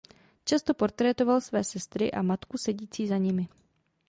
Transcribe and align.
Často 0.45 0.73
portrétoval 0.73 1.41
své 1.41 1.63
sestry 1.63 2.11
a 2.11 2.21
matku 2.21 2.57
sedící 2.57 3.07
za 3.07 3.17
nimi. 3.17 3.47